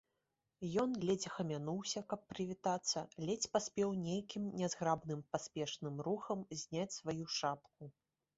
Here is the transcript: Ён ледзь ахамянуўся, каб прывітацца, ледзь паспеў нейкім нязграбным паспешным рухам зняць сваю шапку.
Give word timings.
Ён 0.83 0.93
ледзь 1.09 1.25
ахамянуўся, 1.31 2.01
каб 2.13 2.23
прывітацца, 2.33 3.03
ледзь 3.27 3.51
паспеў 3.57 3.93
нейкім 4.07 4.49
нязграбным 4.63 5.21
паспешным 5.35 5.95
рухам 6.09 6.39
зняць 6.63 6.89
сваю 6.99 7.25
шапку. 7.39 7.93